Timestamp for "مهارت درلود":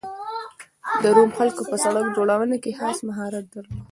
3.07-3.87